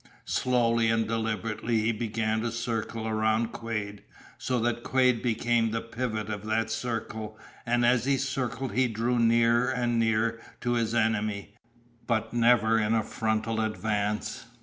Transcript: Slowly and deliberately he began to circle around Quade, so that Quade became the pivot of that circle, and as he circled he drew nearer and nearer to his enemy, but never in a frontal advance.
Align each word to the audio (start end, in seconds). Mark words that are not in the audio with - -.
Slowly 0.25 0.87
and 0.89 1.07
deliberately 1.07 1.81
he 1.81 1.91
began 1.91 2.41
to 2.41 2.51
circle 2.51 3.07
around 3.07 3.51
Quade, 3.51 4.01
so 4.39 4.59
that 4.61 4.81
Quade 4.81 5.21
became 5.21 5.69
the 5.69 5.79
pivot 5.79 6.27
of 6.27 6.43
that 6.47 6.71
circle, 6.71 7.37
and 7.67 7.85
as 7.85 8.05
he 8.05 8.17
circled 8.17 8.71
he 8.73 8.87
drew 8.87 9.19
nearer 9.19 9.69
and 9.69 9.99
nearer 9.99 10.41
to 10.61 10.71
his 10.73 10.95
enemy, 10.95 11.53
but 12.07 12.33
never 12.33 12.79
in 12.79 12.95
a 12.95 13.03
frontal 13.03 13.61
advance. 13.61 14.45